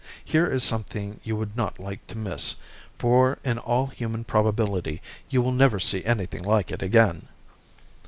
Here 0.25 0.47
is 0.51 0.63
something 0.63 1.19
you 1.23 1.35
would 1.35 1.55
not 1.55 1.77
like 1.77 2.07
to 2.07 2.17
miss, 2.17 2.55
for 2.97 3.37
in 3.43 3.59
all 3.59 3.85
human 3.85 4.23
probability 4.23 4.99
you 5.29 5.43
will 5.43 5.51
never 5.51 5.79
see 5.79 6.03
anything 6.03 6.41
like 6.41 6.71
it 6.71 6.81
again." 6.81 7.27